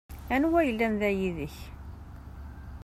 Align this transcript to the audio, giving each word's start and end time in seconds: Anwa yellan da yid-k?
Anwa 0.35 0.59
yellan 0.67 0.93
da 1.01 1.09
yid-k? 1.19 1.55